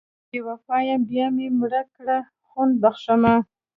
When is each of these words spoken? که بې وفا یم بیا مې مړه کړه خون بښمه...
که 0.03 0.07
بې 0.29 0.39
وفا 0.47 0.77
یم 0.87 1.01
بیا 1.09 1.25
مې 1.35 1.47
مړه 1.59 1.81
کړه 1.95 2.17
خون 2.47 2.69
بښمه... 2.81 3.35